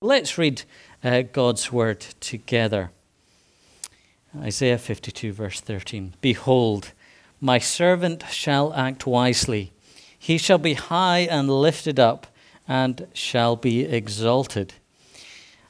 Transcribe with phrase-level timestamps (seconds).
[0.00, 0.62] Let's read
[1.02, 2.92] uh, God's word together.
[4.36, 6.14] Isaiah 52, verse 13.
[6.20, 6.92] Behold,
[7.40, 9.72] my servant shall act wisely.
[10.16, 12.28] He shall be high and lifted up,
[12.68, 14.74] and shall be exalted.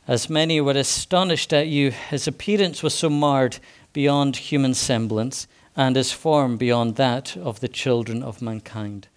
[0.06, 3.58] As many were astonished at you, his appearance was so marred
[3.95, 9.08] beyond human semblance, and his form beyond that of the children of mankind.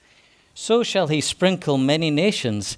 [0.54, 2.78] So shall he sprinkle many nations,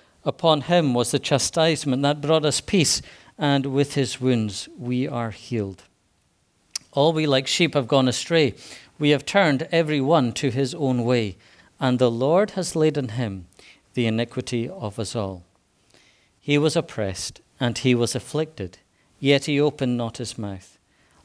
[0.23, 3.01] Upon him was the chastisement that brought us peace,
[3.37, 5.83] and with his wounds we are healed.
[6.91, 8.53] All we like sheep have gone astray.
[8.99, 11.37] We have turned every one to his own way,
[11.79, 13.47] and the Lord has laid on him
[13.93, 15.43] the iniquity of us all.
[16.39, 18.79] He was oppressed and he was afflicted,
[19.19, 20.77] yet he opened not his mouth.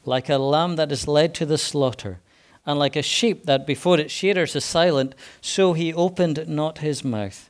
[0.05, 2.19] Like a lamb that is led to the slaughter,
[2.65, 7.03] and like a sheep that before its shearers is silent, so he opened not his
[7.03, 7.49] mouth.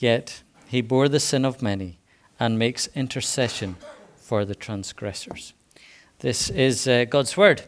[0.00, 1.98] Yet he bore the sin of many
[2.40, 3.76] and makes intercession
[4.16, 5.52] for the transgressors.
[6.20, 7.62] This is uh, God's word.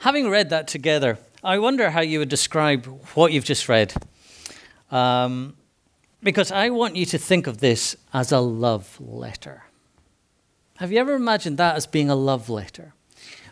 [0.00, 2.84] Having read that together, I wonder how you would describe
[3.14, 3.94] what you've just read.
[4.90, 5.56] Um,
[6.22, 9.64] because I want you to think of this as a love letter.
[10.76, 12.92] Have you ever imagined that as being a love letter?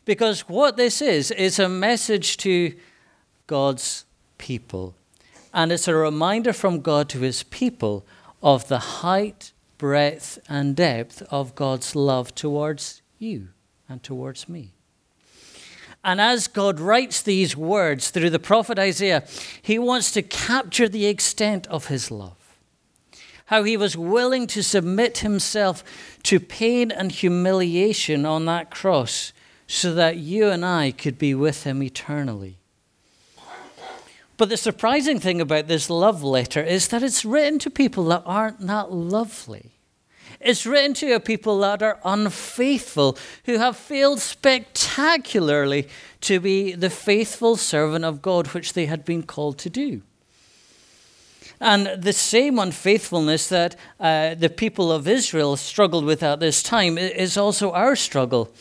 [0.04, 2.75] Because what this is, is a message to
[3.47, 4.04] God's
[4.36, 4.94] people.
[5.53, 8.06] And it's a reminder from God to his people
[8.42, 13.48] of the height, breadth, and depth of God's love towards you
[13.88, 14.75] and towards me.
[16.04, 19.26] And as God writes these words through the prophet Isaiah,
[19.60, 22.38] he wants to capture the extent of his love
[23.48, 25.82] how he was willing to submit himself
[26.22, 29.32] to pain and humiliation on that cross
[29.66, 32.58] so that you and I could be with him eternally.
[34.38, 38.22] But the surprising thing about this love letter is that it's written to people that
[38.25, 39.72] aren't that lovely.
[40.41, 45.88] It's written to people that are unfaithful, who have failed spectacularly
[46.22, 50.03] to be the faithful servant of God which they had been called to do.
[51.60, 56.97] And the same unfaithfulness that uh, the people of Israel struggled with at this time
[56.97, 58.53] is also our struggle.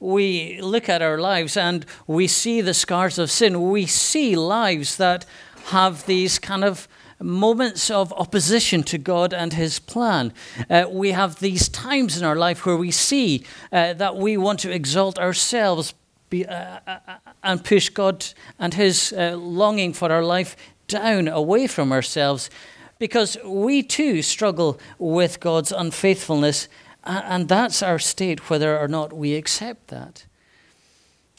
[0.00, 3.70] We look at our lives and we see the scars of sin.
[3.70, 5.26] We see lives that
[5.66, 6.88] have these kind of
[7.20, 10.32] moments of opposition to God and His plan.
[10.68, 14.60] Uh, we have these times in our life where we see uh, that we want
[14.60, 15.94] to exalt ourselves
[16.30, 16.98] be, uh, uh,
[17.42, 18.26] and push God
[18.58, 20.56] and His uh, longing for our life
[20.86, 22.50] down away from ourselves
[22.98, 26.68] because we too struggle with God's unfaithfulness,
[27.04, 30.24] and that's our state whether or not we accept that.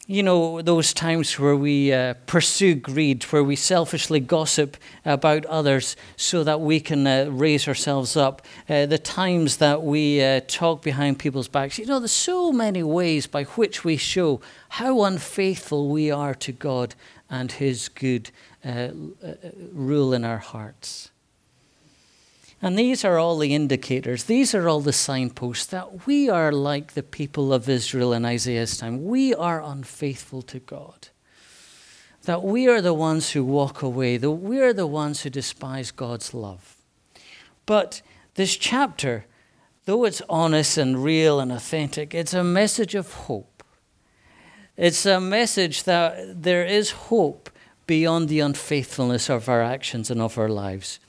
[0.08, 5.96] you know, those times where we uh, pursue greed, where we selfishly gossip about others
[6.16, 10.84] so that we can uh, raise ourselves up, uh, the times that we uh, talk
[10.84, 11.80] behind people's backs.
[11.80, 16.52] You know, there's so many ways by which we show how unfaithful we are to
[16.52, 16.94] God
[17.28, 18.30] and His good
[18.64, 19.34] uh, uh,
[19.74, 21.10] rule in our hearts.
[22.66, 26.94] And these are all the indicators, these are all the signposts that we are like
[26.94, 29.06] the people of Israel in Isaiah's time.
[29.06, 31.10] We are unfaithful to God.
[32.24, 35.92] That we are the ones who walk away, that we are the ones who despise
[35.92, 36.78] God's love.
[37.68, 38.02] But
[38.34, 39.28] this chapter,
[39.86, 43.64] though it's honest and real and authentic, it's a message of hope.
[44.76, 47.52] It's a message that there is hope
[47.86, 51.00] beyond the unfaithfulness of our actions and of our lives.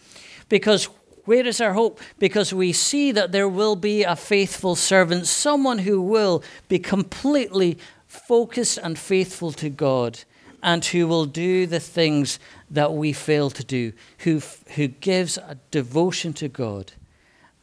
[0.50, 0.90] Because
[1.26, 2.00] where is our hope?
[2.18, 7.78] Because we see that there will be a faithful servant, someone who will be completely
[8.06, 10.20] focused and faithful to God
[10.62, 12.38] and who will do the things
[12.70, 14.40] that we fail to do, who,
[14.74, 16.92] who gives a devotion to God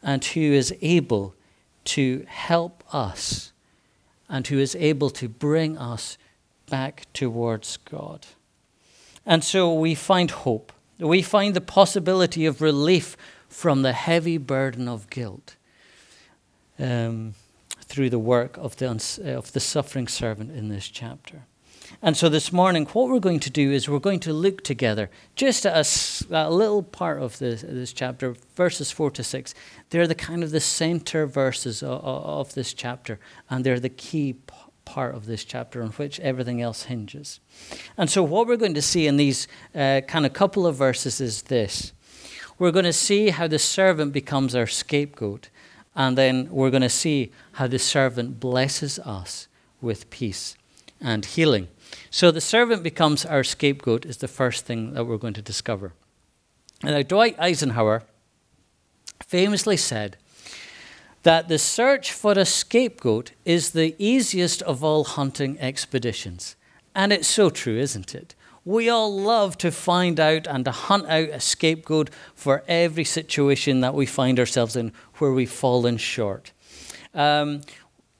[0.02, 1.34] and who is able
[1.84, 3.52] to help us
[4.28, 6.16] and who is able to bring us
[6.70, 8.26] back towards God.
[9.26, 10.72] And so we find hope.
[10.98, 13.16] We find the possibility of relief
[13.54, 15.54] from the heavy burden of guilt
[16.78, 17.34] um,
[17.82, 21.46] through the work of the, uh, of the suffering servant in this chapter.
[22.02, 25.08] And so this morning, what we're going to do is we're going to look together
[25.36, 29.54] just at a, a little part of this, this chapter, verses 4 to 6.
[29.90, 34.32] They're the kind of the center verses of, of this chapter, and they're the key
[34.32, 34.54] p-
[34.84, 37.38] part of this chapter on which everything else hinges.
[37.96, 41.20] And so, what we're going to see in these uh, kind of couple of verses
[41.20, 41.92] is this
[42.58, 45.48] we're going to see how the servant becomes our scapegoat,
[45.94, 49.48] and then we're going to see how the servant blesses us
[49.80, 50.56] with peace
[51.00, 51.68] and healing.
[52.10, 55.92] So the servant becomes our scapegoat is the first thing that we're going to discover.
[56.82, 58.02] Now, Dwight Eisenhower
[59.26, 60.16] famously said
[61.22, 66.56] that the search for a scapegoat is the easiest of all hunting expeditions.
[66.94, 68.34] And it's so true, isn't it?
[68.64, 73.80] We all love to find out and to hunt out a scapegoat for every situation
[73.80, 76.52] that we find ourselves in where we've fallen short.
[77.12, 77.60] Um,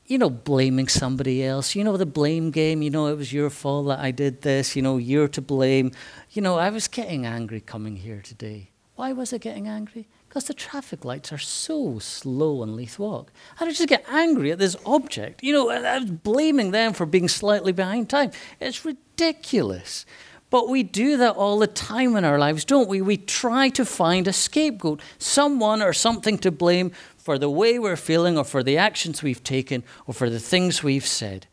[0.06, 1.74] you know, blaming somebody else.
[1.74, 2.82] You know, the blame game.
[2.82, 4.76] You know, it was your fault that I did this.
[4.76, 5.92] You know, you're to blame.
[6.30, 8.70] You know, I was getting angry coming here today.
[8.96, 10.06] Why was I getting angry?
[10.28, 13.32] Because the traffic lights are so slow on Leith Walk.
[13.58, 15.42] And I just get angry at this object.
[15.42, 18.30] You know, I was blaming them for being slightly behind time.
[18.60, 20.06] It's ridiculous.
[20.54, 23.02] But we do that all the time in our lives, don't we?
[23.02, 27.96] We try to find a scapegoat, someone or something to blame for the way we're
[27.96, 31.48] feeling or for the actions we've taken or for the things we've said.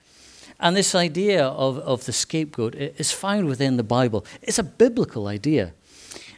[0.59, 4.23] And this idea of, of the scapegoat is found within the Bible.
[4.43, 5.73] It's a biblical idea.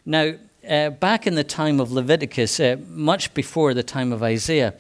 [0.06, 4.76] Now, uh, back in the time of Leviticus, uh, much before the time of Isaiah,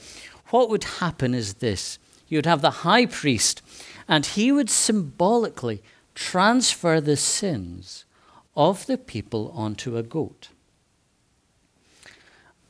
[0.51, 1.99] what would happen is this
[2.29, 3.61] you'd have the high priest,
[4.07, 5.83] and he would symbolically
[6.15, 8.05] transfer the sins
[8.55, 10.49] of the people onto a goat.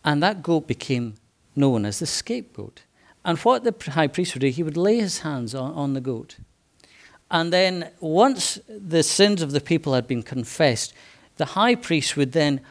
[0.03, 1.15] And that goat became
[1.55, 2.83] known as the scapegoat.
[3.25, 6.01] And what the high priest would do, he would lay his hands on, on the
[6.01, 6.37] goat.
[7.31, 10.93] And then, once the sins of the people had been confessed,
[11.37, 12.61] the high priest would then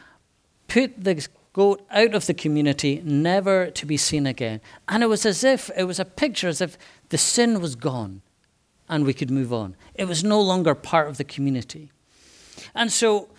[0.67, 4.61] put the goat out of the community, never to be seen again.
[4.87, 6.77] And it was as if, it was a picture as if
[7.09, 8.21] the sin was gone
[8.89, 9.75] and we could move on.
[9.95, 11.91] It was no longer part of the community.
[12.75, 13.29] And so,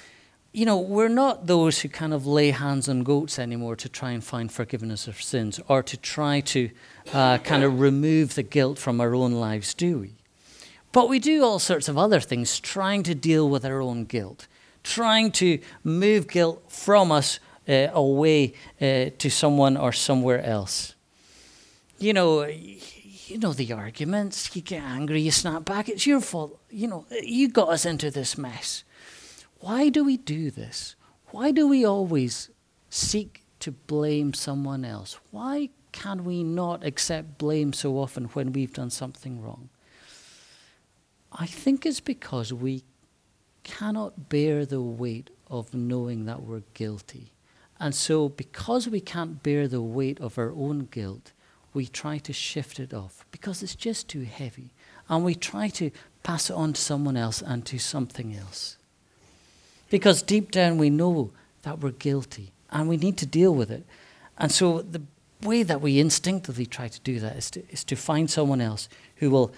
[0.52, 4.12] you know, we're not those who kind of lay hands on goats anymore to try
[4.12, 6.70] and find forgiveness of sins or to try to
[7.12, 10.14] uh, kind of remove the guilt from our own lives, do we?
[10.92, 14.46] But we do all sorts of other things trying to deal with our own guilt,
[14.84, 20.94] trying to move guilt from us uh, away uh, to someone or somewhere else.
[21.98, 22.48] You know,
[23.34, 24.54] you know the arguments.
[24.54, 25.88] You get angry, you snap back.
[25.88, 26.60] It's your fault.
[26.70, 28.84] You know, you got us into this mess.
[29.58, 30.94] Why do we do this?
[31.32, 32.50] Why do we always
[32.90, 35.18] seek to blame someone else?
[35.32, 39.68] Why can we not accept blame so often when we've done something wrong?
[41.32, 42.84] I think it's because we
[43.64, 47.32] cannot bear the weight of knowing that we're guilty.
[47.80, 51.32] And so, because we can't bear the weight of our own guilt,
[51.74, 54.70] we try to shift it off because it's just too heavy.
[55.08, 55.90] And we try to
[56.22, 58.78] pass it on to someone else and to something else.
[59.90, 63.84] Because deep down we know that we're guilty and we need to deal with it.
[64.38, 65.02] And so the
[65.42, 68.88] way that we instinctively try to do that is to, is to find someone else
[69.16, 69.52] who will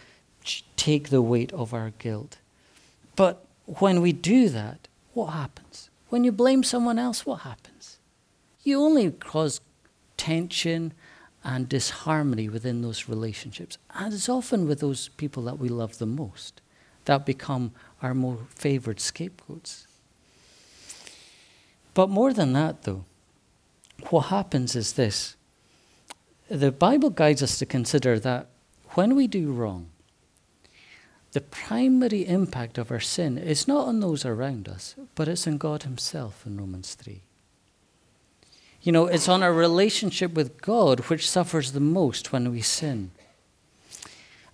[0.76, 2.38] take the weight of our guilt.
[3.14, 5.90] But when we do that, what happens?
[6.08, 7.98] When you blame someone else, what happens?
[8.62, 9.60] You only cause
[10.16, 10.92] tension
[11.46, 13.78] and disharmony within those relationships.
[13.94, 16.60] And it's often with those people that we love the most
[17.04, 17.70] that become
[18.02, 19.86] our more favored scapegoats.
[21.94, 23.04] But more than that, though,
[24.10, 25.36] what happens is this
[26.48, 28.48] the Bible guides us to consider that
[28.90, 29.88] when we do wrong,
[31.30, 35.58] the primary impact of our sin is not on those around us, but it's on
[35.58, 37.22] God Himself in Romans 3.
[38.86, 43.10] You know, it's on our relationship with God which suffers the most when we sin.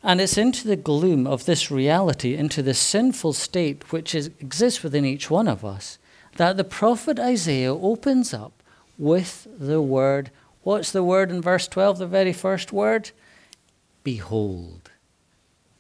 [0.03, 4.83] And it's into the gloom of this reality, into the sinful state which is, exists
[4.83, 5.99] within each one of us,
[6.37, 8.63] that the prophet Isaiah opens up
[8.97, 10.31] with the word.
[10.63, 13.11] What's the word in verse 12, the very first word?
[14.03, 14.82] Behold.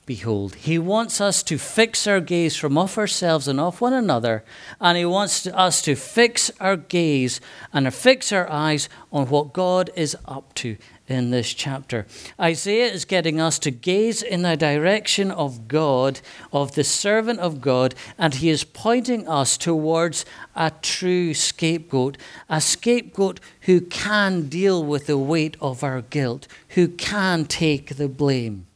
[0.04, 4.42] Behold, he wants us to fix our gaze from off ourselves and off one another,
[4.80, 7.40] and he wants us to fix our gaze
[7.72, 12.04] and fix our eyes on what God is up to in this chapter.
[12.40, 16.20] Isaiah is getting us to gaze in the direction of God,
[16.52, 20.24] of the servant of God, and he is pointing us towards
[20.56, 22.18] a true scapegoat,
[22.48, 28.08] a scapegoat who can deal with the weight of our guilt, who can take the
[28.08, 28.66] blame.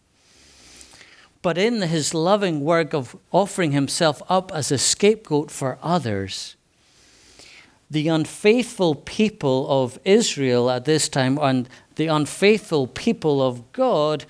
[1.46, 6.56] But in his loving work of offering himself up as a scapegoat for others,
[7.88, 14.24] the unfaithful people of Israel at this time and the unfaithful people of God,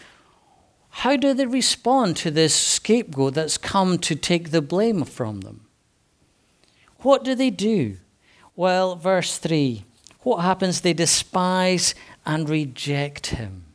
[0.90, 5.62] how do they respond to this scapegoat that's come to take the blame from them?
[6.98, 7.96] What do they do?
[8.56, 9.86] Well, verse 3
[10.20, 10.82] what happens?
[10.82, 11.94] They despise
[12.26, 13.65] and reject him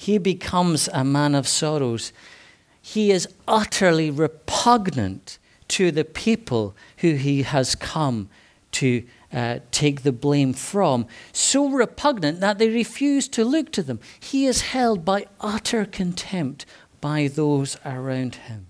[0.00, 2.10] he becomes a man of sorrows.
[2.80, 5.38] He is utterly repugnant
[5.68, 8.30] to the people who he has come
[8.72, 11.06] to uh, take the blame from.
[11.34, 14.00] So repugnant that they refuse to look to them.
[14.18, 16.64] He is held by utter contempt
[17.02, 18.68] by those around him.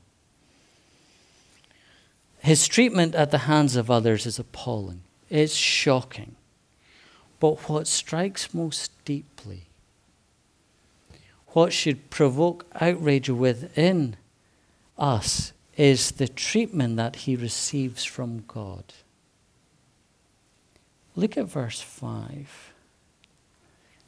[2.41, 5.03] His treatment at the hands of others is appalling.
[5.29, 6.35] It's shocking.
[7.39, 9.70] But what strikes most deeply
[11.53, 14.17] what should provoke outrage within
[14.99, 18.85] us is the treatment that he receives from God.
[21.17, 22.73] Look at verse 5.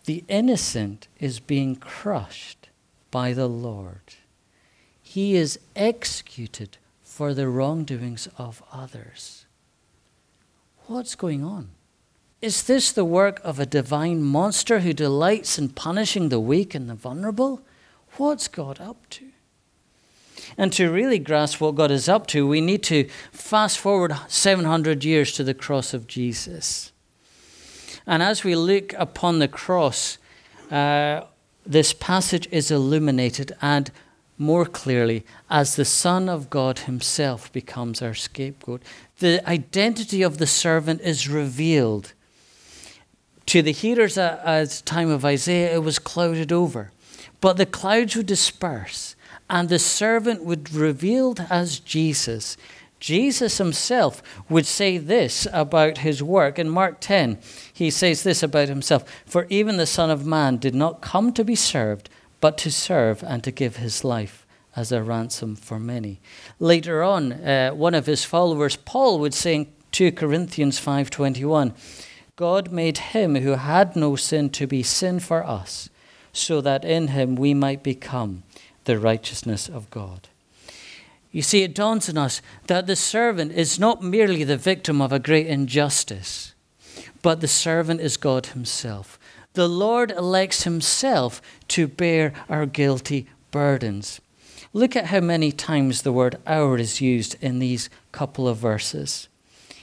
[0.05, 2.69] The innocent is being crushed
[3.11, 4.15] by the Lord.
[5.03, 9.47] He is executed for the wrongdoings of others.
[10.87, 11.71] What's going on?
[12.43, 16.91] Is this the work of a divine monster who delights in punishing the weak and
[16.91, 17.63] the vulnerable?
[18.17, 19.29] What's God up to?
[20.59, 25.05] And to really grasp what God is up to, we need to fast forward 700
[25.05, 26.91] years to the cross of Jesus.
[28.09, 30.19] And as we look upon the cross,
[30.69, 31.23] uh,
[31.65, 33.93] this passage is illuminated and
[34.37, 38.83] more clearly as the Son of God Himself becomes our scapegoat.
[39.21, 42.15] The identity of the servant is revealed
[43.47, 46.91] to the hearers at, the time of Isaiah, it was clouded over.
[47.41, 49.17] But the clouds would disperse,
[49.51, 52.57] and the servant would revealed as Jesus.
[53.01, 56.57] Jesus himself would say this about his work.
[56.57, 57.39] In Mark 10,
[57.73, 61.45] he says this about himself For even the Son of Man did not come to
[61.45, 62.09] be served,
[62.41, 64.47] but to serve and to give his life
[64.77, 66.21] as a ransom for many.
[66.59, 71.75] Later on, uh, one of his followers, Paul, would say in 2 Corinthians 5.21,
[72.43, 75.89] God made him who had no sin to be sin for us,
[76.33, 78.43] so that in him we might become
[78.83, 80.27] the righteousness of God.
[81.31, 85.13] You see, it dawns on us that the servant is not merely the victim of
[85.13, 86.53] a great injustice,
[87.23, 89.21] but the servant is God Himself.
[89.53, 94.21] The Lord elects Himself to bear our guilty burdens.
[94.73, 99.29] Look at how many times the word our is used in these couple of verses.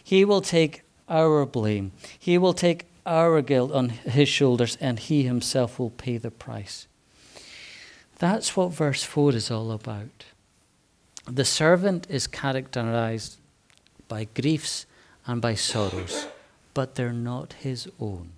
[0.04, 1.92] He will take our blame.
[2.18, 6.88] He will take our guilt on his shoulders and he himself will pay the price.
[8.20, 10.25] That's what verse 4 is all about.
[11.25, 13.38] The servant is characterized
[14.08, 14.86] by griefs
[15.25, 16.28] and by sorrows,
[16.74, 18.32] but they're not his own.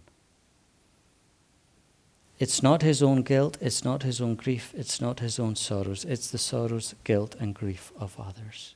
[2.38, 6.04] It's not his own guilt, it's not his own grief, it's not his own sorrows,
[6.06, 8.76] it's the sorrows, guilt, and grief of others.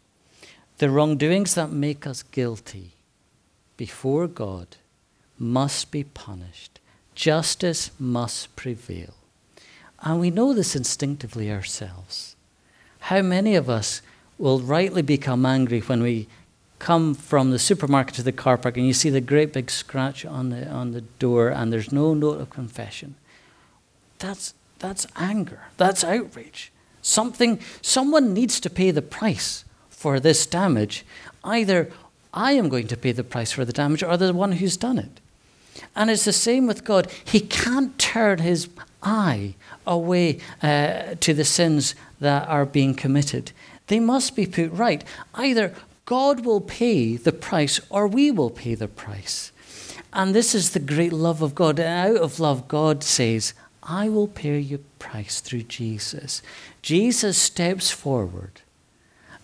[0.78, 2.95] The wrongdoings that make us guilty
[3.78, 4.78] before God
[5.38, 6.80] must be punished.
[7.14, 9.14] Justice must prevail.
[10.02, 12.36] And we know this instinctively ourselves.
[13.00, 14.02] How many of us
[14.38, 16.28] will rightly become angry when we
[16.80, 20.26] come from the supermarket to the car park and you see the great big scratch
[20.26, 23.16] on the, on the door and there's no note of confession?
[24.20, 25.62] That's, that's anger.
[25.78, 26.72] That's outrage.
[27.02, 31.06] Something, someone needs to pay the price for this damage.
[31.44, 31.92] Either
[32.36, 35.00] I am going to pay the price for the damage or the one who's done
[35.00, 35.22] it.
[35.96, 37.10] And it's the same with God.
[37.24, 38.68] He can't turn his
[39.02, 39.56] eye
[39.88, 43.52] away uh, to the sins that are being committed.
[43.88, 45.04] They must be put right.
[45.34, 45.74] Either
[46.06, 49.52] God will pay the price or we will pay the price.
[50.14, 51.80] And this is the great love of God.
[51.80, 56.42] And out of love, God says, I will pay your price through Jesus.
[56.82, 58.62] Jesus steps forward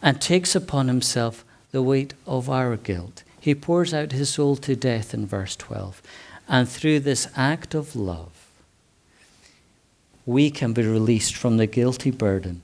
[0.02, 3.24] and takes upon himself the weight of our guilt.
[3.40, 6.02] He pours out his soul to death in verse 12.
[6.48, 8.50] And through this act of love,
[10.26, 12.62] we can be released from the guilty burden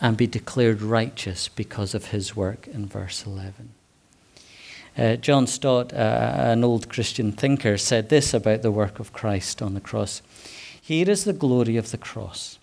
[0.00, 3.70] and be declared righteous because of his work in verse 11.
[4.96, 9.62] Uh, John Stott, uh, an old Christian thinker, said this about the work of Christ
[9.62, 10.20] on the cross
[10.80, 12.58] Here is the glory of the cross.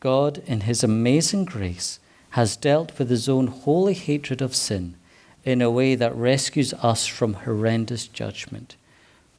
[0.00, 1.98] God, in his amazing grace,
[2.36, 4.94] has dealt with his own holy hatred of sin
[5.42, 8.76] in a way that rescues us from horrendous judgment.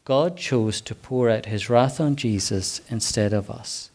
[0.04, 3.92] God chose to pour out his wrath on Jesus instead of us,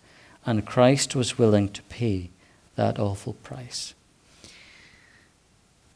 [0.47, 2.31] and Christ was willing to pay
[2.77, 3.93] that awful price.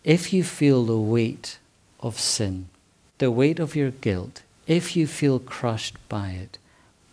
[0.02, 1.60] If you feel the weight
[2.00, 2.70] of sin,
[3.18, 6.58] the weight of your guilt, if you feel crushed by it,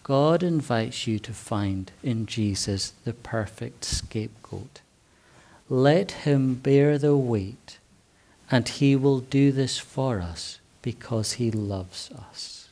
[0.02, 4.82] God invites you to find in Jesus the perfect scapegoat.
[5.74, 7.80] Let him bear the weight,
[8.52, 12.70] and he will do this for us because he loves us.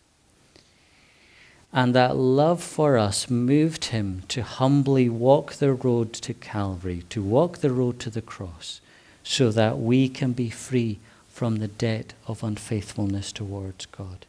[1.74, 7.24] And that love for us moved him to humbly walk the road to Calvary, to
[7.24, 8.82] walk the road to the cross,
[9.24, 14.28] so that we can be free from the debt of unfaithfulness towards God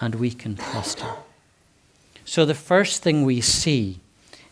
[0.00, 1.12] and we can trust him.
[2.24, 4.00] So, the first thing we see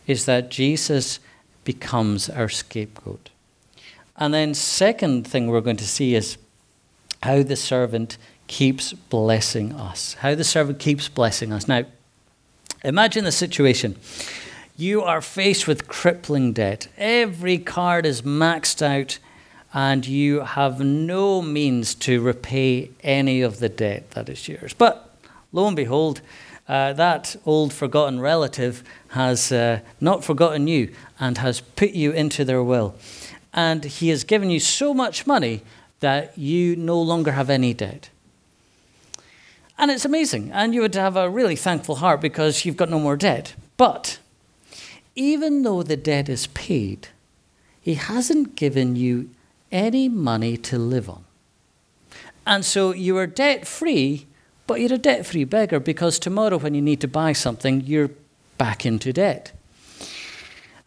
[0.05, 1.19] is that Jesus
[1.63, 3.31] becomes our scapegoat.
[4.17, 6.37] And then, second thing we're going to see is
[7.23, 10.15] how the servant keeps blessing us.
[10.15, 11.67] How the servant keeps blessing us.
[11.67, 11.85] Now,
[12.83, 13.95] Imagine the situation.
[14.75, 16.89] You are faced with crippling debt.
[16.97, 19.19] Every card is maxed out,
[19.73, 24.73] and you have no means to repay any of the debt that is yours.
[24.73, 25.15] But
[25.53, 26.19] lo and behold,
[26.67, 32.43] uh, that old forgotten relative has uh, not forgotten you and has put you into
[32.43, 32.95] their will.
[33.53, 35.61] And he has given you so much money
[35.99, 38.09] that you no longer have any debt.
[39.77, 40.51] And it's amazing.
[40.51, 43.55] And you would have a really thankful heart because you've got no more debt.
[43.77, 44.19] But
[45.15, 47.09] even though the debt is paid,
[47.81, 49.29] he hasn't given you
[49.71, 51.25] any money to live on.
[52.45, 54.27] And so you are debt free,
[54.67, 58.11] but you're a debt free beggar because tomorrow, when you need to buy something, you're
[58.57, 59.51] back into debt.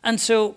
[0.05, 0.57] And so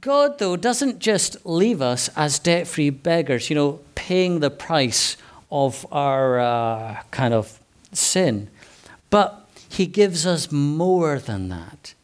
[0.00, 5.16] God, though, doesn't just leave us as debt free beggars, you know, paying the price
[5.50, 7.60] of our uh, kind of
[7.92, 8.48] sin.
[9.10, 11.94] But He gives us more than that.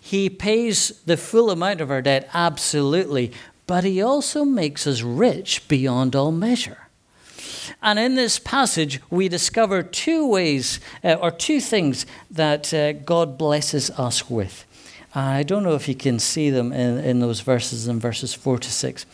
[0.00, 3.32] He pays the full amount of our debt, absolutely,
[3.66, 6.88] but He also makes us rich beyond all measure.
[7.82, 13.36] And in this passage, we discover two ways uh, or two things that uh, God
[13.38, 14.64] blesses us with.
[15.14, 18.58] I don't know if you can see them in, in those verses, in verses 4
[18.58, 19.06] to 6.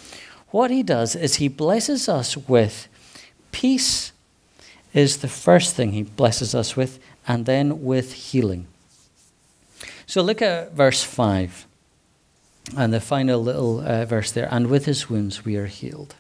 [0.51, 2.89] What he does is he blesses us with
[3.53, 4.13] Peace
[4.93, 8.67] is the first thing he blesses us with, and then with healing.
[10.07, 11.67] So look at verse 5
[12.77, 14.49] and the final little uh, verse there.
[14.51, 16.15] And with his wounds we are healed.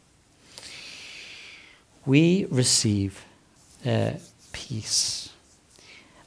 [2.06, 3.24] We receive
[3.84, 4.12] uh,
[4.52, 5.30] peace.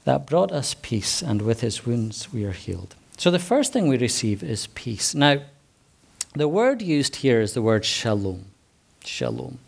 [0.06, 2.96] That brought us peace, and with his wounds we are healed.
[3.18, 5.14] So the first thing we receive is peace.
[5.16, 5.42] Now,
[6.36, 8.46] the word used here is the word shalom.
[9.06, 9.60] Shalom.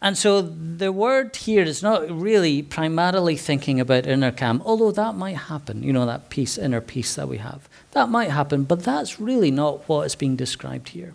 [0.00, 5.14] And so the word here is not really primarily thinking about inner calm, although that
[5.14, 7.68] might happen, you know, that peace, inner peace that we have.
[7.92, 11.14] That might happen, but that's really not what is being described here.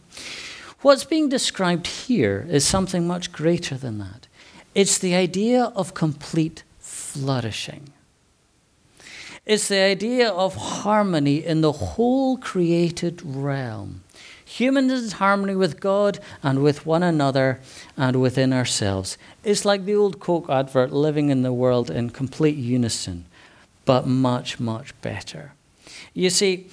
[0.81, 4.27] What's being described here is something much greater than that.
[4.73, 7.89] It's the idea of complete flourishing.
[9.49, 14.03] It's the idea of harmony in the whole created realm.
[14.45, 17.59] Humans in harmony with God and with one another
[17.97, 19.17] and within ourselves.
[19.43, 23.25] It's like the old Coke advert, living in the world in complete unison,
[23.85, 25.53] but much, much better.
[26.13, 26.67] You see,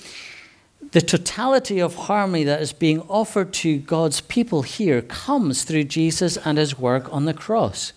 [0.93, 6.37] the totality of harmony that is being offered to God's people here comes through Jesus
[6.37, 7.95] and his work on the cross.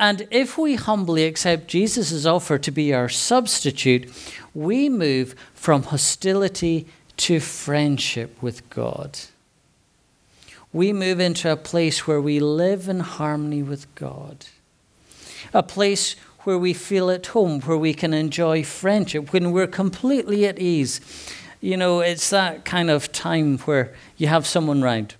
[0.00, 4.10] And if we humbly accept Jesus' offer to be our substitute,
[4.54, 6.86] we move from hostility
[7.18, 9.18] to friendship with God.
[10.72, 14.46] We move into a place where we live in harmony with God,
[15.52, 20.46] a place where we feel at home, where we can enjoy friendship, when we're completely
[20.46, 21.02] at ease.
[21.60, 25.16] You know, it's that kind of time where you have someone round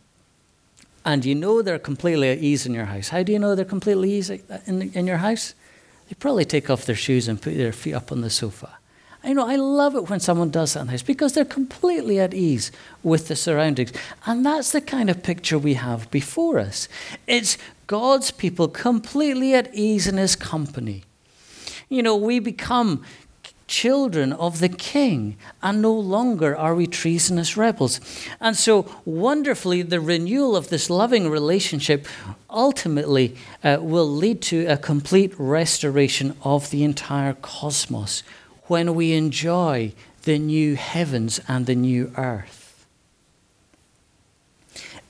[1.04, 3.08] and you know they're completely at ease in your house.
[3.08, 5.54] How do you know they're completely easy in, in your house?
[6.08, 8.78] They probably take off their shoes and put their feet up on the sofa.
[9.22, 12.18] I know I love it when someone does that in the house because they're completely
[12.18, 13.92] at ease with the surroundings.
[14.24, 16.88] And that's the kind of picture we have before us.
[17.26, 21.04] It's God's people completely at ease in his company.
[21.88, 23.04] You know, we become
[23.70, 28.00] children of the king, and no longer are we treasonous rebels.
[28.40, 32.06] And so, wonderfully, the renewal of this loving relationship
[32.50, 38.24] ultimately uh, will lead to a complete restoration of the entire cosmos
[38.64, 42.84] when we enjoy the new heavens and the new earth.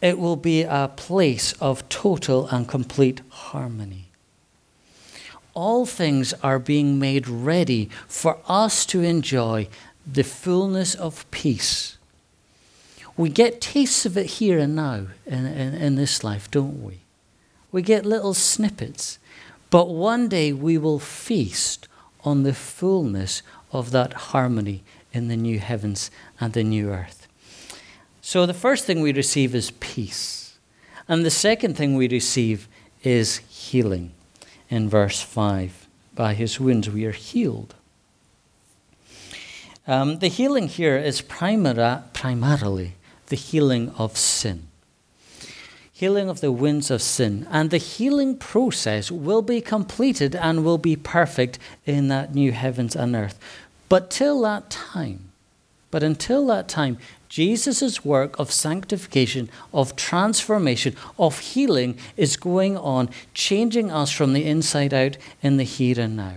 [0.03, 4.10] It will be a place of total and complete harmony
[5.61, 9.69] all things are being made ready for us to enjoy
[10.11, 11.99] the fullness of peace.
[13.15, 17.01] We get tastes of it here and now in, in, in, this life, don't we?
[17.71, 19.19] We get little snippets.
[19.69, 21.89] But one day we will feast
[22.25, 27.29] on the fullness of that harmony in the new heavens and the new earth.
[28.23, 30.59] So the first thing we receive is peace.
[31.07, 32.67] And the second thing we receive
[33.05, 34.13] is healing
[34.71, 35.87] in verse 5.
[36.15, 37.75] By his wounds we are healed.
[39.87, 42.95] Um, the healing here is primara, primarily
[43.27, 44.69] the healing of sin.
[45.93, 47.47] Healing of the wounds of sin.
[47.51, 52.95] And the healing process will be completed and will be perfect in that new heavens
[52.95, 53.39] and earth.
[53.89, 55.31] But till that time,
[55.91, 56.99] but until that time,
[57.31, 64.45] Jesus' work of sanctification, of transformation, of healing is going on, changing us from the
[64.45, 66.35] inside out in the here and now.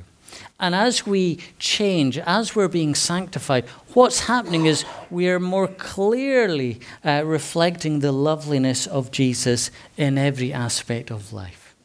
[0.60, 6.80] And as we change, as we're being sanctified, what's happening is we are more clearly
[7.04, 11.76] uh, reflecting the loveliness of Jesus in every aspect of life.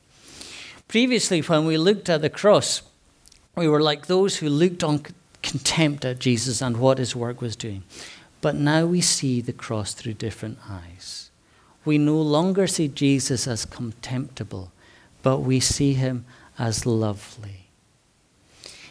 [0.87, 2.83] Previously, when we looked at the cross,
[3.57, 5.03] we were like those who looked on
[5.42, 7.83] contempt at Jesus and what his work was doing.
[8.40, 11.31] But now we see the cross through different eyes.
[11.85, 14.72] We no longer see Jesus as contemptible,
[15.22, 16.24] but we see him
[16.59, 17.68] as lovely.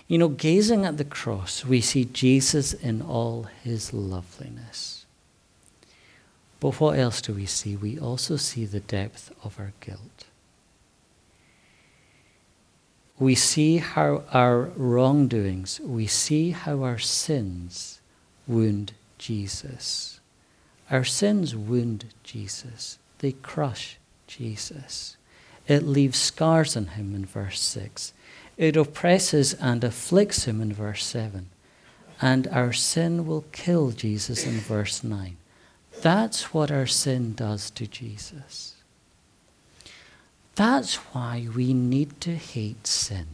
[0.07, 5.05] You know, gazing at the cross, we see Jesus in all his loveliness.
[6.59, 7.75] But what else do we see?
[7.75, 10.25] We also see the depth of our guilt.
[13.19, 17.99] We see how our wrongdoings, we see how our sins
[18.47, 20.19] wound Jesus.
[20.89, 25.17] Our sins wound Jesus, they crush Jesus.
[25.67, 28.13] It leaves scars on him in verse 6.
[28.55, 31.49] It oppresses and afflicts him in verse 7.
[32.21, 35.37] And our sin will kill Jesus in verse 9.
[36.01, 38.75] That's what our sin does to Jesus.
[40.55, 43.27] That's why we need to hate sin.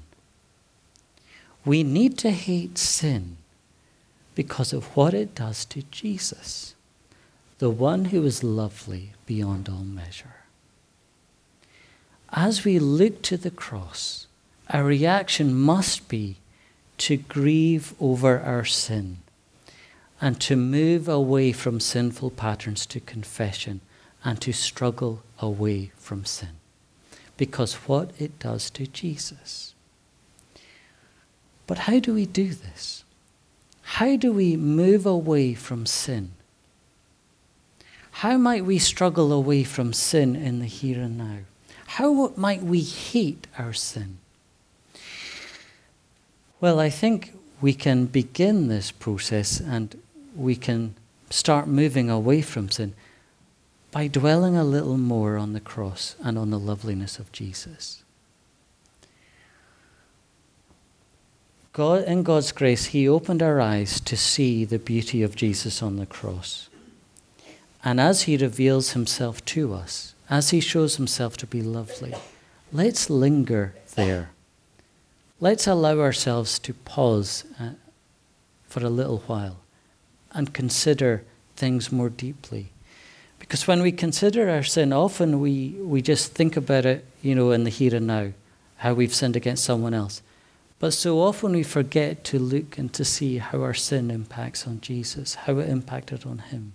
[1.63, 3.37] We need to hate sin
[4.35, 6.75] because of what it does to Jesus,
[7.59, 10.35] the one who is lovely beyond all measure.
[12.31, 14.27] As we look to the cross,
[14.69, 16.37] our reaction must be
[16.97, 19.17] to grieve over our sin
[20.19, 23.81] and to move away from sinful patterns to confession
[24.23, 26.55] and to struggle away from sin.
[27.37, 29.73] Because what it does to Jesus.
[31.67, 33.02] But how do we do this?
[33.83, 36.31] How do we move away from sin?
[38.11, 41.39] How might we struggle away from sin in the here and now?
[41.85, 44.17] How might we hate our sin?
[46.61, 49.99] Well, I think we can begin this process and
[50.35, 50.95] we can
[51.29, 52.93] start moving away from sin
[53.91, 58.02] by dwelling a little more on the cross and on the loveliness of Jesus.
[61.73, 65.97] God, in God's grace, He opened our eyes to see the beauty of Jesus on
[65.97, 66.69] the cross.
[67.83, 72.13] And as He reveals Himself to us, as He shows Himself to be lovely,
[72.71, 74.29] let's linger there.
[75.39, 77.71] Let's allow ourselves to pause uh,
[78.67, 79.57] for a little while
[80.31, 81.23] and consider
[81.55, 82.69] things more deeply.
[83.39, 87.51] Because when we consider our sin, often we, we just think about it, you know,
[87.51, 88.31] in the here and now,
[88.77, 90.21] how we've sinned against someone else.
[90.79, 94.81] But so often we forget to look and to see how our sin impacts on
[94.81, 96.73] Jesus, how it impacted on him.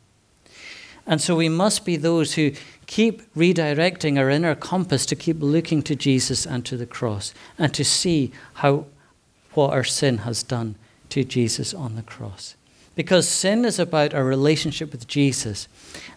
[1.06, 2.52] And so we must be those who
[2.86, 7.72] keep redirecting our inner compass to keep looking to Jesus and to the cross and
[7.74, 8.86] to see how
[9.54, 10.76] what our sin has done
[11.08, 12.54] to Jesus on the cross.
[12.94, 15.66] Because sin is about our relationship with Jesus.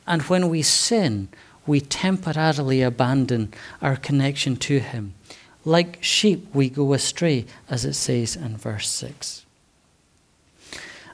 [0.05, 1.29] And when we sin,
[1.65, 5.13] we temporarily abandon our connection to Him.
[5.63, 9.45] Like sheep, we go astray, as it says in verse 6.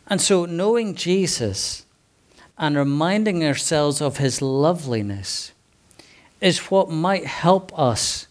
[0.07, 1.85] And so, knowing Jesus
[2.57, 5.51] and reminding ourselves of His loveliness
[6.39, 8.27] is what might help us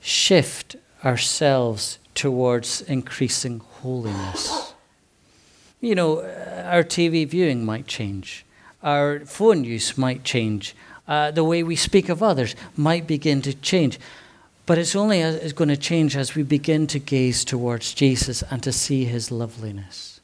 [0.00, 4.74] shift ourselves towards increasing holiness.
[5.80, 8.46] You know, our TV viewing might change,
[8.82, 10.74] our phone use might change,
[11.08, 13.98] uh, the way we speak of others might begin to change.
[14.64, 18.62] But it's only as, going to change as we begin to gaze towards Jesus and
[18.62, 20.20] to see his loveliness.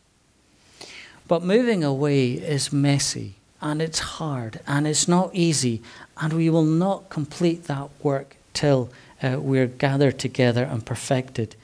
[1.27, 5.83] But moving away is messy and it's hard and it's not easy,
[6.16, 8.88] and we will not complete that work till
[9.22, 11.57] uh, we're gathered together and perfected.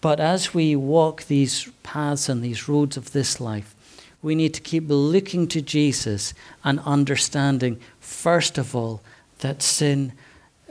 [0.00, 3.74] But as we walk these paths and these roads of this life,
[4.22, 6.34] we need to keep looking to Jesus
[6.64, 9.00] and understanding, first of all,
[9.38, 10.12] that sin,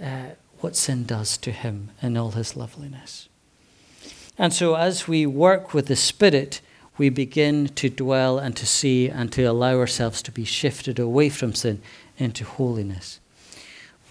[0.02, 0.32] uh,
[0.66, 3.30] what sin does to him in all his loveliness.
[4.36, 6.60] And so, as we work with the Spirit,
[6.98, 11.30] we begin to dwell and to see and to allow ourselves to be shifted away
[11.30, 11.84] from sin
[12.18, 13.20] into holiness.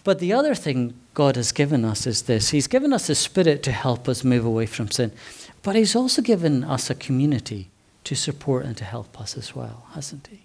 [0.05, 3.65] But the other thing God has given us is this He's given us a spirit
[3.65, 5.11] to help us move away from sin,
[5.65, 7.69] but He's also given us a community
[8.05, 10.43] to support and to help us as well, hasn't He?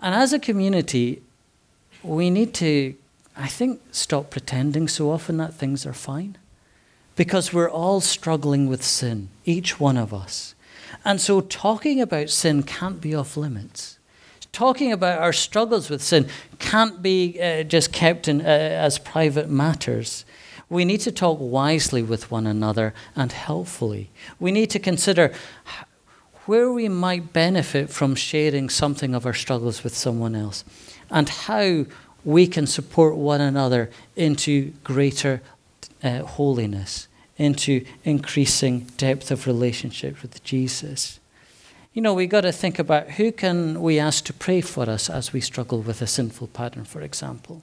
[0.00, 1.20] And as a community,
[2.02, 2.94] we need to,
[3.36, 6.38] I think, stop pretending so often that things are fine.
[7.16, 10.54] Because we're all struggling with sin, each one of us.
[11.04, 13.98] And so talking about sin can't be off limits.
[14.52, 19.50] Talking about our struggles with sin can't be uh, just kept in, uh, as private
[19.50, 20.24] matters.
[20.68, 24.10] We need to talk wisely with one another and helpfully.
[24.40, 25.32] We need to consider
[26.46, 30.64] where we might benefit from sharing something of our struggles with someone else
[31.10, 31.86] and how
[32.26, 35.40] we can support one another into greater
[36.02, 41.20] uh, holiness into increasing depth of relationship with Jesus.
[41.92, 45.08] You know, we've got to think about who can we ask to pray for us
[45.08, 47.62] as we struggle with a sinful pattern, for example.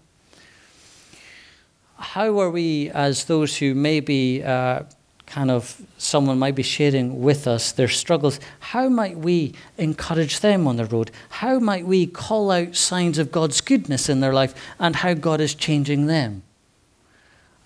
[1.97, 4.84] How are we, as those who maybe uh,
[5.26, 10.68] kind of someone might be sharing with us their struggles, how might we encourage them
[10.68, 11.12] on the road?
[11.30, 15.42] How might we call out signs of God's goodness in their life and how God
[15.42, 16.44] is changing them?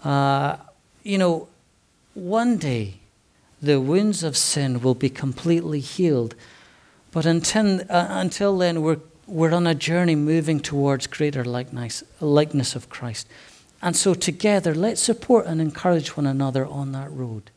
[0.04, 0.58] Uh,
[1.04, 1.48] you know,
[2.13, 2.96] one day,
[3.62, 6.36] the wounds of sin will be completely healed.
[7.12, 12.76] But until, uh, until then, we're, we're on a journey moving towards greater likeness, likeness
[12.76, 13.28] of Christ.
[13.81, 17.51] And so, together, let's support and encourage one another on that road.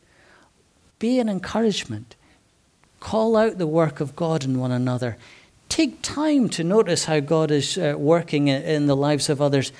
[0.99, 2.15] Be an encouragement.
[2.99, 5.17] Call out the work of God in one another.
[5.67, 9.71] Take time to notice how God is uh, working in, in the lives of others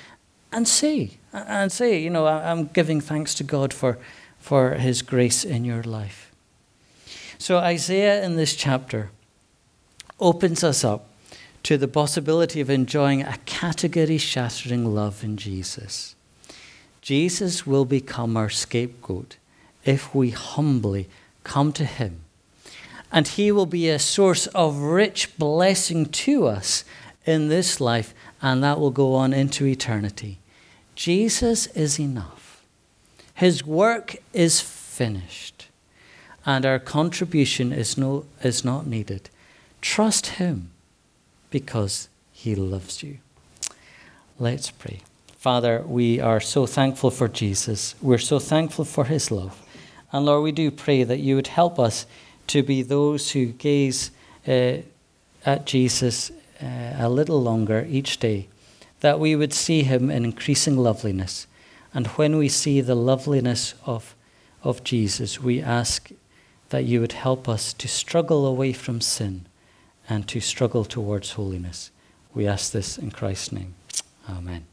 [0.50, 3.98] and say, and say, you know, I'm giving thanks to God for
[4.42, 6.32] for his grace in your life.
[7.38, 9.10] So, Isaiah in this chapter
[10.18, 11.06] opens us up
[11.62, 16.16] to the possibility of enjoying a category shattering love in Jesus.
[17.02, 19.36] Jesus will become our scapegoat
[19.84, 21.08] if we humbly
[21.42, 22.20] come to him.
[23.10, 26.84] And he will be a source of rich blessing to us
[27.26, 30.38] in this life, and that will go on into eternity.
[30.94, 32.64] Jesus is enough.
[33.34, 35.68] His work is finished,
[36.46, 39.28] and our contribution is, no, is not needed.
[39.80, 40.70] Trust Him
[41.50, 43.18] because He loves you.
[44.38, 45.00] Let's pray.
[45.42, 47.96] Father, we are so thankful for Jesus.
[48.00, 49.60] We're so thankful for His love.
[50.12, 52.06] And Lord, we do pray that you would help us
[52.46, 54.12] to be those who gaze
[54.46, 54.76] uh,
[55.44, 56.30] at Jesus
[56.62, 58.46] uh, a little longer each day,
[59.00, 61.48] that we would see Him in increasing loveliness
[61.94, 64.14] and when we see the loveliness of,
[64.62, 66.10] of Jesus, we ask
[66.70, 69.46] that you would help us to struggle away from sin
[70.08, 71.90] and to struggle towards holiness.
[72.32, 73.74] We ask this in Christ's name.
[74.28, 74.71] Amen.